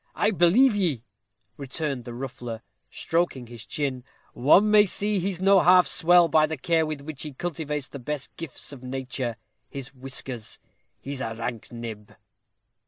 "I 0.15 0.31
believe 0.31 0.75
ye," 0.75 1.03
returned 1.57 2.05
the 2.05 2.13
ruffler, 2.15 2.63
stroking 2.89 3.45
his 3.45 3.67
chin 3.67 4.03
"one 4.33 4.71
may 4.71 4.83
see 4.83 5.19
that 5.19 5.25
he's 5.27 5.39
no 5.39 5.59
half 5.59 5.85
swell 5.85 6.27
by 6.27 6.47
the 6.47 6.57
care 6.57 6.87
with 6.87 7.01
which 7.01 7.21
he 7.21 7.33
cultivates 7.33 7.87
the 7.87 7.99
best 7.99 8.35
gifts 8.35 8.73
of 8.73 8.81
nature, 8.81 9.35
his 9.69 9.93
whiskers. 9.93 10.57
He's 10.99 11.21
a 11.21 11.35
rank 11.35 11.71
nib." 11.71 12.15